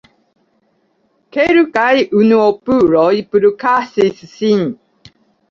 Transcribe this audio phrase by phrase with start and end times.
[1.37, 1.91] Kelkaj
[2.21, 4.67] unuopuloj plu kaŝis sin.